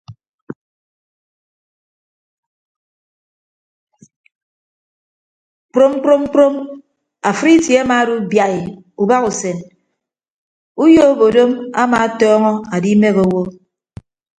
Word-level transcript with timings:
Kprom 5.71 5.93
kprom 6.03 6.23
kprom 6.31 6.55
afịd 7.29 7.53
itie 7.57 7.77
amaado 7.83 8.13
biaii 8.31 8.63
ubahasen 9.03 9.57
uyo 10.83 11.01
obodom 11.11 11.51
ama 11.81 11.95
atọñọ 12.07 12.51
adimehe 12.75 13.21
owo. 13.25 13.41